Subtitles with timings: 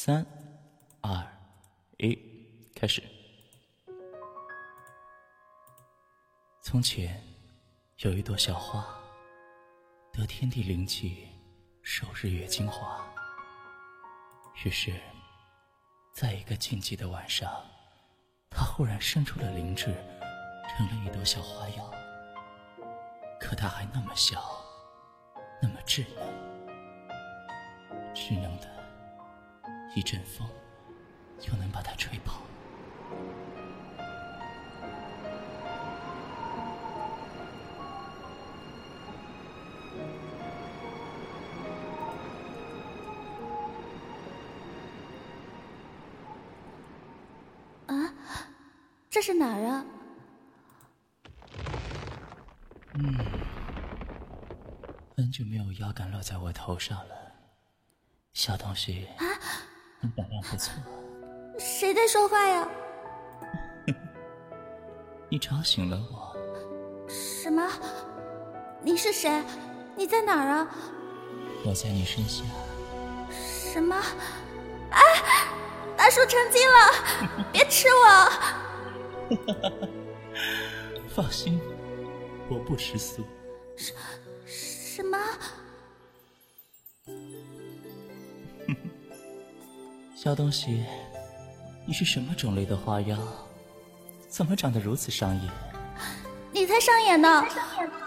[0.00, 0.24] 三、
[1.00, 1.26] 二、
[1.96, 2.16] 一，
[2.72, 3.02] 开始。
[6.62, 7.20] 从前
[7.96, 8.86] 有一朵小花，
[10.12, 11.26] 得天地灵气，
[11.82, 13.04] 受日月精华。
[14.64, 14.94] 于是，
[16.12, 17.50] 在一个静寂的晚上，
[18.48, 19.86] 它忽然生出了灵智，
[20.68, 21.90] 成了一朵小花妖。
[23.40, 24.64] 可它还那么小，
[25.60, 26.24] 那么稚嫩，
[28.14, 28.77] 稚嫩的。
[29.94, 30.48] 一阵风，
[31.48, 32.42] 又能把它吹跑。
[47.86, 48.14] 啊，
[49.10, 49.84] 这是哪儿啊？
[52.94, 53.16] 嗯，
[55.16, 57.32] 很久没有腰杆落在我头上了，
[58.32, 59.08] 小东西。
[59.16, 59.24] 啊。
[60.16, 60.72] 胆量不错。
[61.58, 62.68] 谁在说话呀？
[65.28, 66.36] 你吵醒了我。
[67.08, 67.68] 什么？
[68.82, 69.42] 你是谁？
[69.96, 70.68] 你在哪儿啊？
[71.64, 72.44] 我在你身下。
[73.30, 73.96] 什么？
[74.90, 75.00] 啊！
[75.96, 77.44] 大叔成精了！
[77.52, 78.30] 别吃我！
[81.14, 81.60] 放心，
[82.48, 83.24] 我不吃素。
[83.76, 83.92] 什
[84.46, 85.18] 什么？
[90.28, 90.84] 小东西，
[91.86, 93.16] 你是什么种类的花妖？
[94.28, 95.50] 怎么长得如此上眼？
[96.52, 97.42] 你才上眼呢！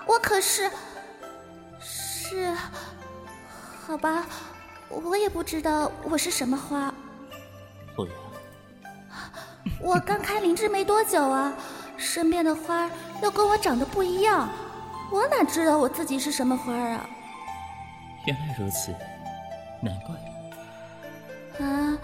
[0.05, 0.69] 我可是
[1.80, 2.55] 是……
[3.88, 4.28] 好吧，
[4.88, 6.94] 我也不知道我是什么花。
[7.97, 8.16] 后园，
[9.81, 11.52] 我刚开灵芝没多久啊，
[11.97, 12.88] 身边的花
[13.23, 14.47] 又跟我长得不一样，
[15.11, 17.03] 我哪知道我自己是什么花啊？
[18.28, 18.91] 原来如此，
[19.81, 20.16] 难怪。
[21.61, 21.97] 啊！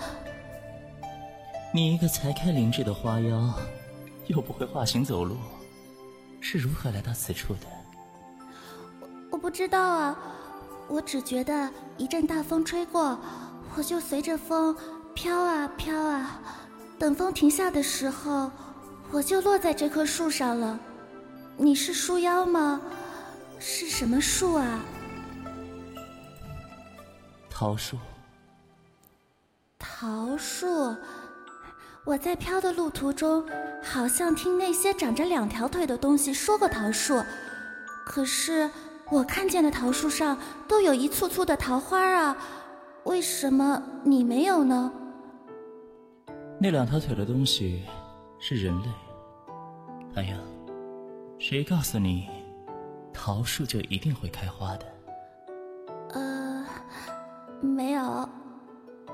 [1.73, 3.53] 你一个才开灵智的花妖，
[4.27, 5.37] 又不会化形走路，
[6.39, 7.67] 是如何来到此处的？
[9.31, 10.17] 我我不知道啊，
[10.87, 13.19] 我只觉得一阵大风吹过，
[13.75, 14.75] 我就随着风
[15.13, 16.41] 飘啊飘啊，
[16.97, 18.49] 等风停下的时候，
[19.11, 20.79] 我就落在这棵树上了。
[21.55, 22.81] 你是树妖吗？
[23.59, 24.81] 是什么树啊？
[27.47, 27.95] 桃树。
[29.99, 30.95] 桃树，
[32.03, 33.43] 我在飘的路途中，
[33.81, 37.19] 好像听那些长着两条腿的东西说过桃树，
[38.05, 38.69] 可是
[39.09, 40.37] 我看见的桃树上
[40.67, 42.37] 都有一簇簇的桃花啊，
[43.05, 44.91] 为什么你没有呢？
[46.61, 47.83] 那两条腿的东西
[48.37, 48.87] 是人类。
[50.13, 50.37] 哎呀，
[51.39, 52.29] 谁告诉你，
[53.11, 54.85] 桃树就一定会开花的？
[56.11, 56.63] 呃，
[57.61, 58.29] 没有。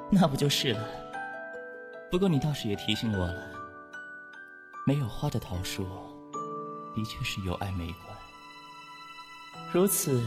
[0.09, 0.87] 那不就是了？
[2.11, 3.43] 不过你倒是也提醒我了，
[4.85, 5.85] 没有花的桃树，
[6.95, 8.15] 的确是有碍美观。
[9.71, 10.23] 如此，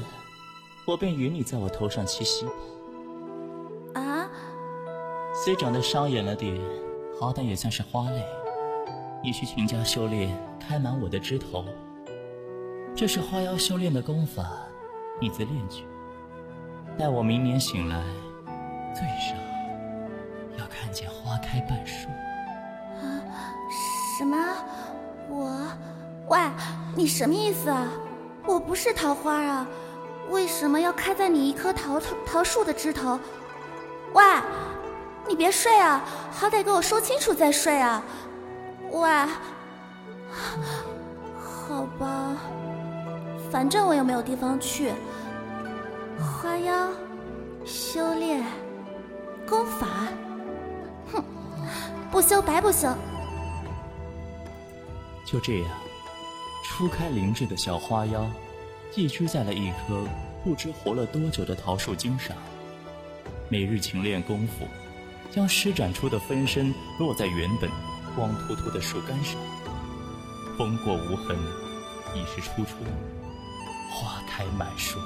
[0.84, 2.46] 我便允你在我头上栖息。
[3.94, 4.28] 啊？
[5.44, 6.60] 虽长得伤眼了点，
[7.20, 8.26] 好歹也算是花类。
[9.22, 11.64] 你去勤加修炼，开满我的枝头。
[12.96, 14.50] 这是花妖修炼的功法，
[15.20, 15.84] 你自练去。
[16.98, 18.02] 待我明年醒来，
[18.94, 19.45] 最少。
[20.86, 22.08] 看见花开半树，
[23.02, 23.18] 啊？
[24.16, 24.36] 什么？
[25.28, 25.66] 我？
[26.28, 26.38] 喂，
[26.94, 27.88] 你什么意思啊？
[28.44, 29.66] 我不是桃花啊，
[30.28, 33.18] 为什么要开在你一棵桃桃桃树的枝头？
[34.12, 34.22] 喂，
[35.26, 38.00] 你别睡啊，好歹给我说清楚再睡啊！
[38.92, 39.10] 喂，
[41.68, 42.36] 好吧，
[43.50, 44.92] 反正我又没有地方去。
[46.20, 46.90] 花妖，
[47.64, 48.44] 修炼，
[49.48, 49.88] 功法。
[51.12, 51.24] 哼，
[52.10, 52.88] 不修白不修。
[55.24, 55.70] 就这样，
[56.64, 58.26] 初开灵智的小花妖，
[58.92, 60.06] 寄居在了一棵
[60.44, 62.36] 不知活了多久的桃树茎上，
[63.48, 64.66] 每日勤练功夫，
[65.30, 67.68] 将施展出的分身落在原本
[68.14, 69.36] 光秃秃的树干上。
[70.56, 71.36] 风过无痕，
[72.14, 72.80] 已是初春，
[73.90, 74.98] 花开满树。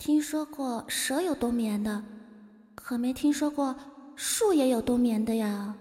[0.00, 2.02] 听说过蛇有冬眠的，
[2.74, 3.76] 可没听说过
[4.16, 5.74] 树也有冬眠的呀。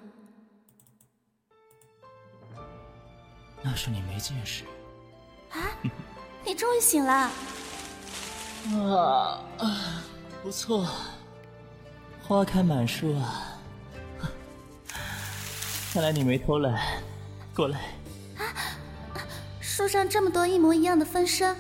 [3.61, 4.65] 那是你没见识。
[5.51, 5.71] 啊，
[6.43, 7.31] 你终于醒了。
[8.73, 10.03] 啊啊，
[10.43, 10.85] 不错，
[12.21, 13.57] 花开满树啊。
[15.93, 17.01] 看来你没偷懒，
[17.55, 17.79] 过来。
[18.37, 18.43] 啊，
[19.61, 21.55] 树上这么多一模一样的分身。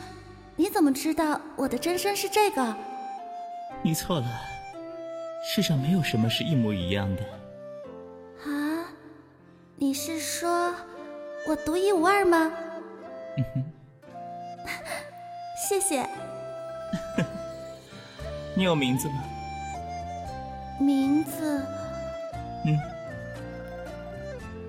[0.59, 2.75] 你怎么知道我的真身是这个？
[3.81, 4.27] 你错了，
[5.41, 7.23] 世上没有什么是一模一样的。
[8.43, 8.83] 啊，
[9.77, 10.75] 你是说
[11.47, 12.51] 我独一无二吗？
[13.37, 13.63] 嗯哼，
[15.65, 16.05] 谢谢。
[18.53, 19.23] 你有名字吗？
[20.77, 21.65] 名字？
[22.65, 22.77] 嗯，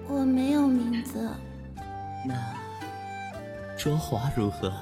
[0.07, 1.29] 我没有名字。
[2.25, 2.37] 那
[3.77, 4.73] 卓华如何？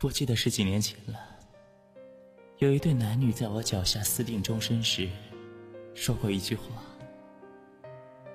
[0.00, 1.14] 不记得是几年前了。
[2.56, 5.06] 有一对男女在我脚下私定终身时，
[5.94, 6.62] 说过一句话：“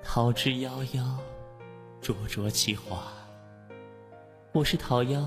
[0.00, 1.04] 桃之夭夭，
[2.00, 3.12] 灼灼其华。”
[4.54, 5.26] 我是桃夭，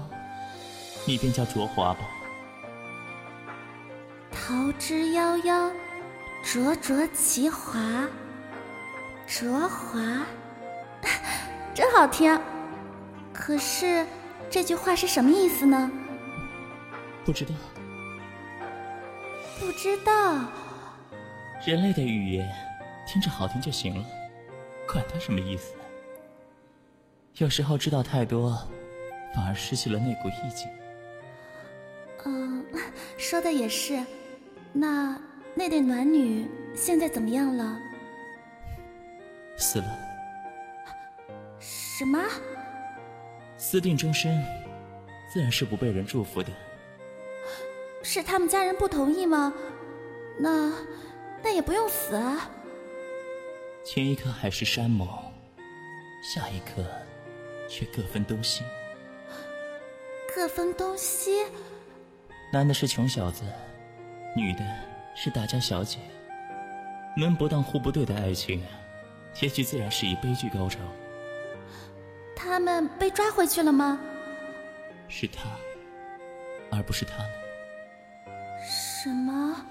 [1.05, 2.09] 你便叫灼华吧。
[4.31, 5.69] 桃之夭夭，
[6.41, 8.07] 灼灼其华。
[9.27, 10.25] 灼华，
[11.75, 12.39] 真好听。
[13.33, 14.07] 可是
[14.49, 15.91] 这句话是什么意思呢？
[17.25, 17.51] 不知道，
[19.59, 20.47] 不知道。
[21.65, 22.49] 人类的语言
[23.05, 24.05] 听着好听就行了，
[24.87, 25.75] 管它什么意思。
[27.35, 28.57] 有时候知道太多，
[29.35, 30.67] 反而失去了那股意境。
[32.25, 32.65] 嗯，
[33.17, 34.03] 说的也是。
[34.73, 35.19] 那
[35.55, 37.79] 那对暖女现在怎么样了？
[39.57, 39.99] 死了。
[41.59, 42.23] 什么？
[43.57, 44.43] 私定终身，
[45.31, 46.49] 自然是不被人祝福的。
[48.01, 49.53] 是他们家人不同意吗？
[50.39, 50.71] 那
[51.43, 52.49] 那也不用死啊。
[53.83, 55.07] 前一刻海誓山盟，
[56.23, 56.83] 下一刻
[57.67, 58.63] 却各分东西。
[60.33, 61.45] 各分东西。
[62.53, 63.43] 男的是穷小子，
[64.35, 64.59] 女的
[65.15, 65.99] 是大家小姐。
[67.17, 68.63] 门不当户不对的爱情，
[69.33, 70.79] 结局自然是以悲剧高潮。
[72.35, 73.99] 他们被抓回去了吗？
[75.09, 75.49] 是他，
[76.71, 77.29] 而不是他们。
[79.01, 79.65] 什么？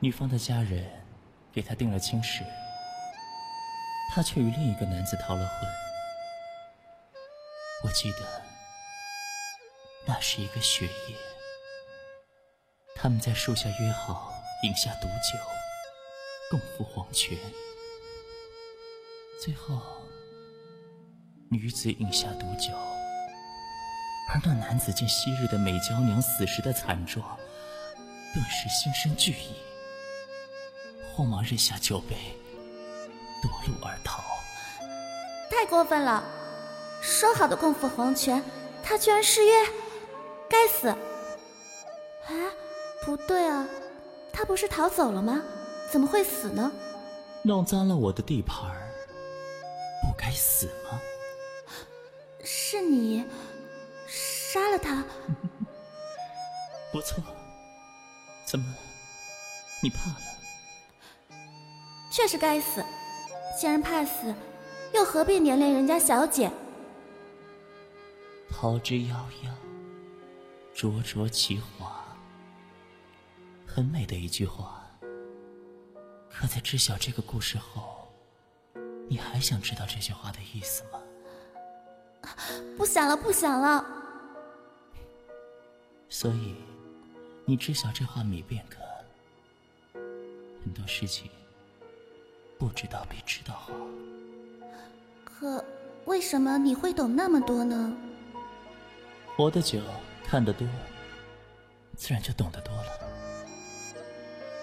[0.00, 0.84] 女方的家人
[1.52, 2.42] 给他定了亲事，
[4.12, 5.70] 他却与另一个男子逃了婚。
[7.84, 8.42] 我记得
[10.04, 11.16] 那是一个雪夜，
[12.96, 14.32] 他们在树下约好
[14.64, 15.38] 饮下毒酒，
[16.50, 17.38] 共赴黄泉。
[19.40, 19.80] 最后，
[21.48, 22.72] 女子饮下毒酒。
[24.32, 27.36] 而那男子见昔日的美娇娘死时的惨状，
[28.32, 29.56] 顿时心生惧意，
[31.12, 32.16] 慌忙扔下酒杯，
[33.42, 34.22] 夺路而逃。
[35.50, 36.22] 太过分了！
[37.02, 38.40] 说好的共赴黄泉，
[38.84, 39.52] 他居然失约，
[40.48, 40.94] 该死！
[42.28, 42.34] 哎，
[43.04, 43.66] 不对啊，
[44.32, 45.42] 他不是逃走了吗？
[45.90, 46.70] 怎么会死呢？
[47.42, 48.70] 弄脏了我的地盘，
[50.02, 51.00] 不该死吗？
[52.44, 53.24] 是你。
[54.52, 55.04] 杀了他，
[56.90, 57.22] 不错。
[58.44, 58.66] 怎么，
[59.80, 61.36] 你怕了？
[62.10, 62.84] 确实该死。
[63.56, 64.34] 既然怕死，
[64.92, 66.50] 又何必连累人家小姐？
[68.50, 69.52] 桃之夭夭，
[70.74, 72.04] 灼灼其华。
[73.64, 74.84] 很美的一句话。
[76.28, 78.08] 可在知晓这个故事后，
[79.08, 80.98] 你还想知道这句话的意思吗？
[82.76, 83.98] 不想了，不想了。
[86.12, 86.56] 所以，
[87.44, 88.78] 你知晓这话没便可。
[90.62, 91.30] 很多事情，
[92.58, 93.72] 不知道比知道好。
[95.24, 95.64] 可
[96.04, 97.96] 为什么你会懂那么多呢？
[99.36, 99.80] 活得久，
[100.26, 100.66] 看得多，
[101.96, 102.90] 自然就懂得多了。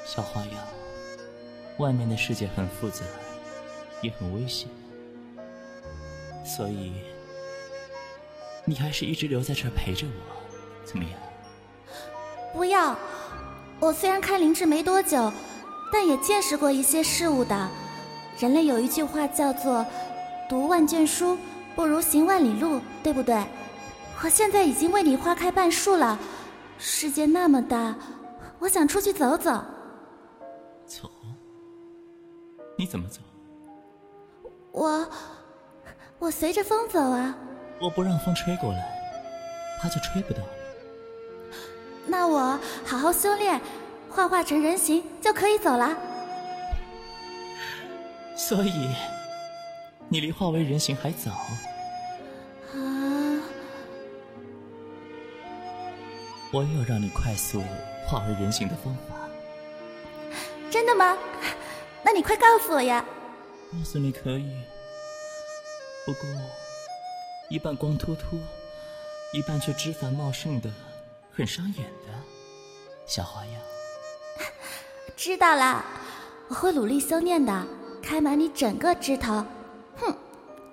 [0.06, 0.68] 小花妖，
[1.78, 3.06] 外面的世界很复杂，
[4.02, 4.68] 也很危险，
[6.46, 6.92] 所以
[8.66, 11.20] 你还是一直留在这儿陪着我，怎么样？
[12.54, 12.96] 不要！
[13.80, 15.32] 我虽然开灵智没多久，
[15.94, 17.68] 但也见识过一些事物的。
[18.40, 19.86] 人类有一句话叫做
[20.50, 21.38] “读万卷书，
[21.76, 23.44] 不如行万里路”，对不对？
[24.24, 26.18] 我现在已经为你花开半树了。
[26.80, 27.96] 世界那么大，
[28.58, 29.64] 我想出去走走。
[30.86, 31.10] 走？
[32.78, 33.22] 你怎么走？
[34.72, 35.08] 我……
[36.20, 37.36] 我随着风走啊。
[37.80, 38.84] 我不让风吹过来。
[39.80, 40.40] 它就吹不到
[42.08, 43.60] 那我好好修炼，
[44.10, 45.96] 幻化成人形就可以走了。
[48.36, 48.90] 所以，
[50.08, 51.32] 你离化为人形还早。
[52.74, 53.42] 啊，
[56.54, 57.62] 我有让你快速
[58.06, 59.16] 化为人形的方法。
[60.70, 61.18] 真的吗？
[62.04, 63.04] 那你快告诉我呀！
[63.72, 64.62] 告诉你可以，
[66.06, 66.22] 不过
[67.50, 68.40] 一半光秃秃，
[69.34, 70.70] 一半却枝繁茂盛的，
[71.38, 72.12] 很伤眼的
[73.06, 73.62] 小花样。
[75.16, 75.86] 知道了，
[76.48, 77.68] 我会努力修炼的，
[78.02, 79.46] 开满你整个枝头。
[79.98, 80.18] 哼，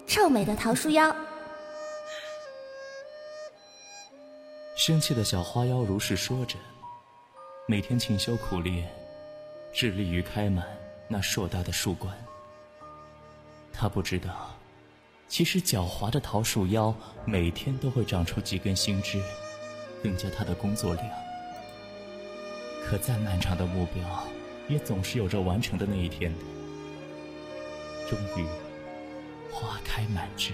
[0.06, 1.14] 臭美的桃树妖！
[4.74, 6.56] 生气的小花妖如是说着，
[7.68, 8.90] 每天勤修苦练，
[9.70, 10.66] 致力于开满
[11.08, 12.16] 那硕大的树冠。
[13.70, 14.54] 他不知道，
[15.28, 16.94] 其实狡猾的桃树妖
[17.26, 19.22] 每天都会长出几根新枝，
[20.04, 21.06] 增加他的工作量。
[22.84, 24.04] 可再漫长的目标，
[24.68, 26.38] 也总是有着完成的那一天的。
[28.06, 28.44] 终于，
[29.50, 30.52] 花开满枝。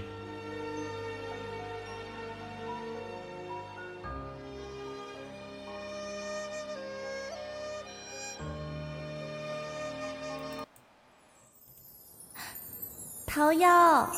[13.26, 14.09] 桃妖，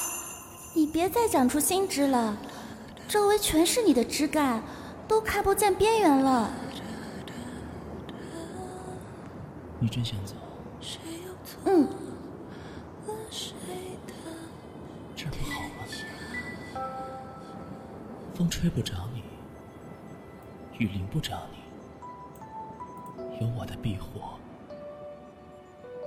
[0.74, 2.36] 你别再长出新枝了，
[3.08, 4.62] 周围全是你的枝干，
[5.12, 6.50] 都看不见边缘了。
[9.78, 10.34] 你真想走？
[11.66, 11.86] 嗯，
[15.14, 15.84] 这儿不好吗？
[18.34, 19.22] 风吹不着你，
[20.78, 21.58] 雨淋不着你，
[23.38, 24.18] 有我的庇护，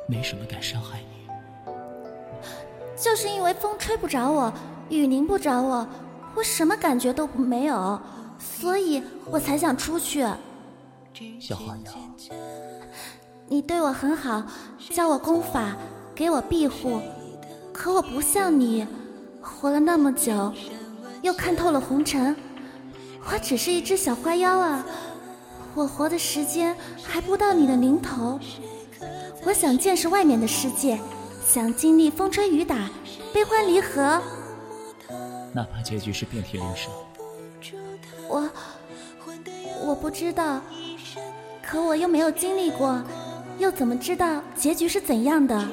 [0.07, 1.27] 没什么敢伤害你。
[2.97, 4.51] 就是因为风吹不着我，
[4.89, 5.87] 雨淋不着我，
[6.33, 8.01] 我什么感觉都没有，
[8.39, 10.25] 所以我才想出去。
[11.39, 11.91] 小花妖，
[13.47, 14.43] 你对我很好，
[14.89, 15.75] 教我功法，
[16.13, 17.01] 给我庇护，
[17.73, 18.85] 可我不像你，
[19.41, 20.53] 活了那么久，
[21.21, 22.35] 又看透了红尘。
[23.31, 24.85] 我只是一只小花妖啊，
[25.73, 28.39] 我活的时间还不到你的零头。
[29.45, 30.99] 我想见识外面的世界。
[31.47, 32.89] 想经历风吹雨打、
[33.31, 34.19] 悲欢离合，
[35.53, 36.91] 哪怕结局是遍体鳞伤。
[38.27, 38.49] 我
[39.85, 40.61] 我不知道，
[41.61, 43.01] 可我又没有经历过，
[43.57, 45.67] 又怎么知道结局是怎样的？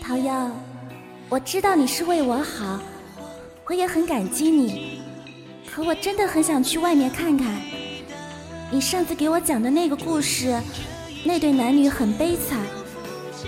[0.00, 0.50] 桃夭，
[1.28, 2.78] 我知道你是为我好，
[3.66, 5.02] 我也很感激你，
[5.72, 7.60] 可我真的很想去外面看看。
[8.70, 10.60] 你上次给我讲的那个故事，
[11.24, 12.58] 那对男女很悲惨。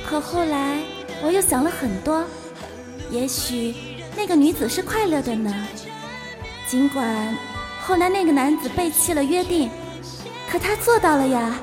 [0.08, 0.80] 可后来
[1.22, 2.24] 我又想了很多，
[3.10, 3.74] 也许
[4.16, 5.52] 那个女子是快乐的呢。
[6.68, 7.36] 尽管
[7.86, 9.70] 后来那个男子背弃了约定，
[10.50, 11.54] 可他做到了呀，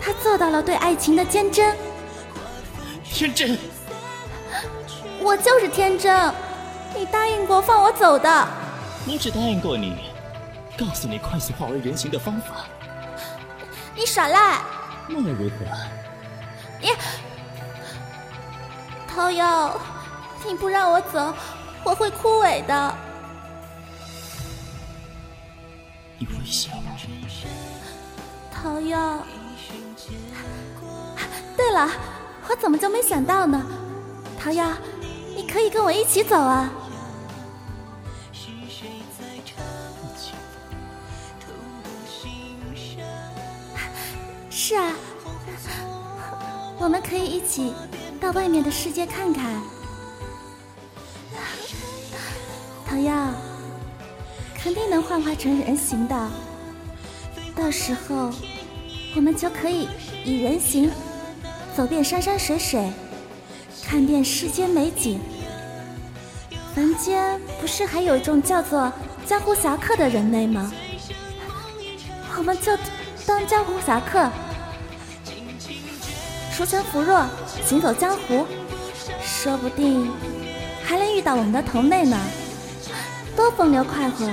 [0.00, 1.72] 他做到了对爱情的坚贞。
[3.04, 3.56] 天真，
[5.20, 6.34] 我就是天真。
[6.96, 8.48] 你答应过放我走的。
[9.06, 9.96] 我只答应过你，
[10.76, 12.64] 告诉你快速化为人形的方法。
[13.94, 14.58] 你耍赖。
[15.06, 15.64] 那又如何？
[16.80, 16.88] 你。
[19.06, 19.70] 桃夭，
[20.44, 21.32] 你不让我走，
[21.84, 22.94] 我会枯萎的。
[28.62, 29.18] 桃夭。
[31.56, 31.90] 对了，
[32.48, 33.62] 我怎么就没想到呢？
[34.40, 34.70] 桃夭，
[35.34, 36.70] 你可以跟我一起走啊。
[44.50, 44.90] 是啊，
[46.78, 47.74] 我们可以一起。
[48.18, 49.60] 到外面的世界看看，
[52.86, 53.28] 桃夭，
[54.54, 56.16] 肯定能幻化成人形的。
[57.56, 58.30] 到时候，
[59.16, 59.88] 我们就可以
[60.24, 60.90] 以人形
[61.74, 62.92] 走遍山山水水，
[63.82, 65.18] 看遍世间美景。
[66.74, 68.92] 凡间不是还有一种叫做
[69.24, 70.70] 江湖侠客的人类吗？
[72.36, 72.76] 我们就
[73.26, 74.30] 当江湖侠客。
[76.54, 77.24] 出身扶弱，
[77.64, 78.46] 行走江湖，
[79.22, 80.10] 说不定
[80.84, 82.18] 还能遇到我们的同类呢，
[83.34, 84.30] 多风流快活！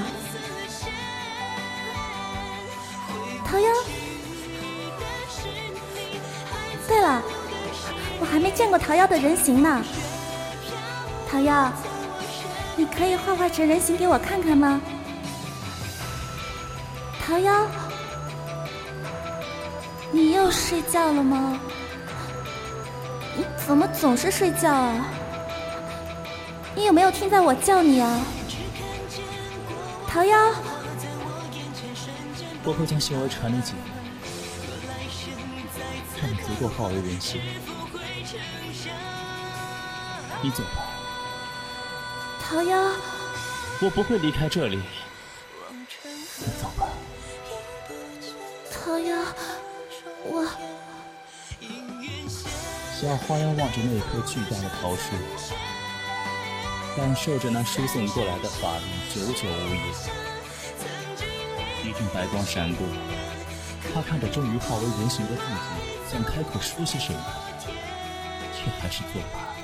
[8.55, 9.83] 见过桃夭的人形呢。
[11.29, 11.71] 桃夭，
[12.75, 14.79] 你可以幻化成人形给我看看吗？
[17.25, 17.65] 桃夭，
[20.11, 21.59] 你又睡觉了吗？
[23.35, 25.07] 你怎么总是睡觉啊？
[26.75, 28.21] 你有没有听在我叫你啊？
[30.07, 30.53] 桃夭，
[32.63, 33.73] 我会将信儿传给姐，
[36.21, 37.41] 让你足够好为人心。
[40.41, 40.87] 你走吧，
[42.41, 42.71] 桃夭。
[43.81, 44.81] 我不会离开这里。
[46.39, 46.87] 你走吧，
[48.71, 49.25] 桃夭。
[50.25, 50.47] 我。
[52.93, 55.11] 小花妖望着那棵巨大的桃树，
[56.95, 59.83] 感受着那输送过来的法力，久久无言。
[61.83, 62.87] 一阵白光闪过，
[63.93, 65.49] 他看着终于化为人形的自己，
[66.09, 67.42] 想开口说些什么，却
[68.83, 69.55] 还是做吧。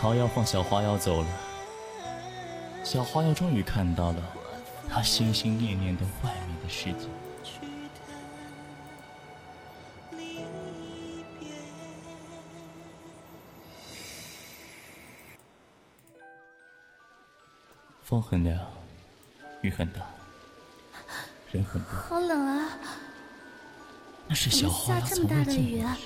[0.00, 1.28] 桃妖放小花妖走了，
[2.82, 4.20] 小花妖终于看到了
[4.90, 7.08] 他心心念念的外面的世界。
[18.02, 18.60] 风很凉，
[19.62, 20.00] 雨很大，
[21.52, 21.90] 人很多。
[21.92, 22.76] 好冷啊！
[24.26, 25.96] 那是小花从未见过的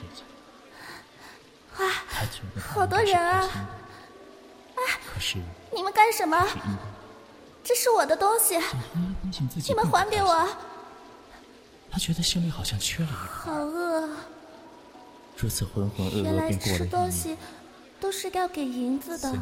[2.60, 3.40] 好多人啊！
[4.74, 4.80] 啊！
[5.12, 5.38] 可是
[5.74, 6.36] 你们干什么？
[7.62, 8.56] 这是我的东西，
[9.66, 10.48] 你们还给我！
[11.90, 13.52] 他觉得心里好像缺了一块。
[13.52, 14.08] 好饿。
[15.36, 17.36] 如此浑浑噩噩，原来吃东西
[18.00, 19.32] 都是要给银子的。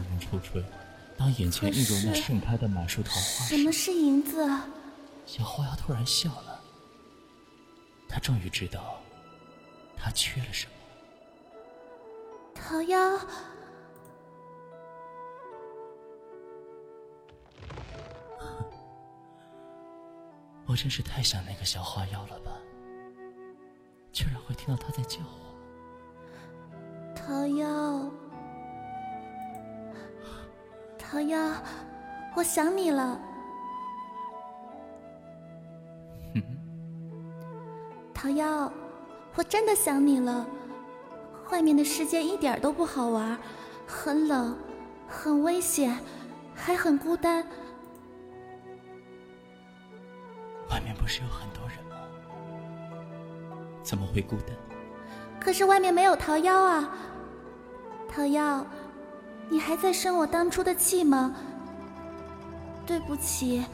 [1.18, 4.47] 当眼前映入那盛开的满树桃花时，什么是银子？
[5.25, 6.61] 小花妖突然笑了。
[8.09, 9.00] 他终于知道，
[9.97, 10.73] 他缺了什么。
[12.68, 13.20] 桃夭，
[20.66, 22.50] 我真是太想那个小花妖了吧？
[24.11, 25.54] 居然会听到她在叫我。
[27.14, 28.11] 桃夭。
[30.99, 31.54] 桃夭，
[32.35, 33.20] 我想你了。
[38.12, 38.69] 桃夭，
[39.36, 40.45] 我真的想你了。
[41.50, 43.39] 外面的世界一点都不好玩，
[43.87, 44.56] 很冷，
[45.06, 45.99] 很危险，
[46.54, 47.47] 还很孤单。
[50.71, 51.97] 外面不是有很多人吗？
[53.82, 54.56] 怎么会孤单？
[55.39, 56.91] 可是外面没有桃夭啊，
[58.09, 58.65] 桃夭。
[59.49, 61.37] 你还在生我当初的气吗？
[62.85, 63.65] 对不起，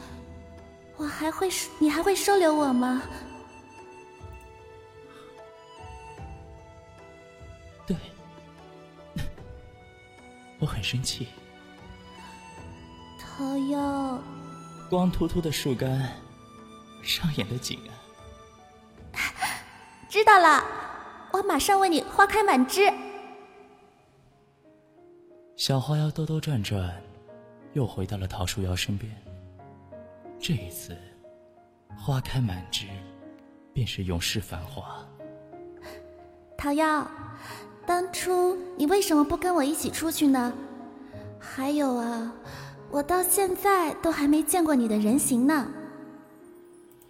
[0.97, 3.01] 我还会你还会收留我吗？
[10.83, 11.27] 生气。
[13.17, 14.19] 桃夭，
[14.89, 16.11] 光秃秃的树干，
[17.01, 19.17] 上演的景啊！
[20.07, 20.63] 知道了，
[21.31, 22.93] 我马上为你花开满枝。
[25.55, 27.01] 小花妖兜兜转转，
[27.73, 29.11] 又回到了桃树妖身边。
[30.39, 30.95] 这一次，
[31.97, 32.85] 花开满枝，
[33.73, 35.03] 便是永世繁华。
[36.57, 37.09] 桃妖，
[37.85, 40.53] 当初你为什么不跟我一起出去呢？
[41.45, 42.33] 还有啊，
[42.89, 45.67] 我到现在都还没见过你的人形呢。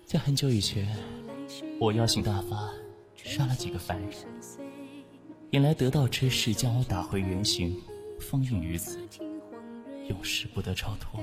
[0.06, 0.98] 在很久以前，
[1.80, 2.72] 我妖性大发，
[3.16, 4.12] 杀了几个凡人，
[5.52, 7.80] 引来得道之士将我打回原形。
[8.20, 8.98] 封印于此，
[10.08, 11.20] 永世不得超脱。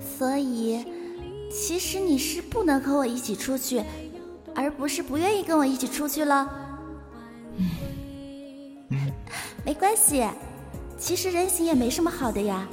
[0.00, 0.84] 所以，
[1.50, 3.82] 其实你是不能和我一起出去，
[4.54, 6.48] 而不是不愿意跟我一起出去了。
[7.58, 9.12] 嗯
[9.64, 10.26] 没关系，
[11.00, 12.68] 其实人形也没什么好的呀。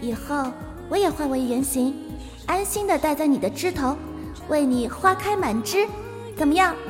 [0.00, 0.50] 以后
[0.88, 1.94] 我也化为原形，
[2.46, 3.96] 安心的待在你的枝头，
[4.48, 5.86] 为你花开满枝，
[6.36, 6.74] 怎么样？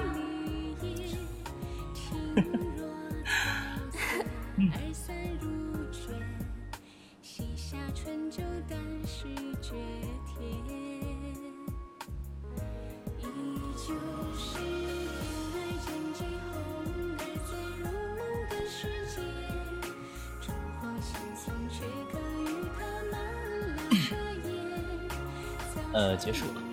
[25.93, 26.64] 呃，结束了。